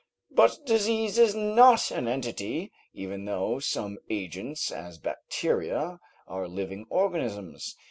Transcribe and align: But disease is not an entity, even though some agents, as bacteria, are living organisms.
But 0.31 0.65
disease 0.65 1.19
is 1.19 1.35
not 1.35 1.91
an 1.91 2.07
entity, 2.07 2.71
even 2.91 3.25
though 3.25 3.59
some 3.59 3.99
agents, 4.09 4.71
as 4.71 4.97
bacteria, 4.97 5.99
are 6.27 6.47
living 6.47 6.87
organisms. 6.89 7.77